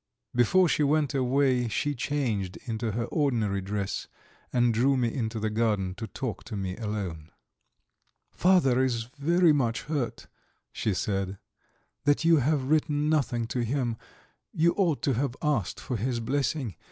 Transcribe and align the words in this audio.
Before 0.33 0.67
she 0.67 0.81
went 0.81 1.13
away 1.13 1.67
she 1.67 1.93
changed 1.93 2.57
into 2.65 2.93
her 2.93 3.03
ordinary 3.05 3.61
dress, 3.61 4.07
and 4.51 4.73
drew 4.73 4.97
me 4.97 5.13
into 5.13 5.39
the 5.39 5.51
garden 5.51 5.93
to 5.93 6.07
talk 6.07 6.43
to 6.45 6.55
me 6.55 6.75
alone. 6.77 7.29
"Father 8.31 8.83
is 8.83 9.03
very 9.19 9.53
much 9.53 9.83
hurt," 9.83 10.25
she 10.71 10.95
said, 10.95 11.37
"that 12.05 12.25
you 12.25 12.37
have 12.37 12.71
written 12.71 13.09
nothing 13.09 13.45
to 13.45 13.59
him. 13.59 13.95
You 14.51 14.73
ought 14.75 15.03
to 15.03 15.13
have 15.13 15.35
asked 15.43 15.79
for 15.79 15.97
his 15.97 16.19
blessing. 16.19 16.77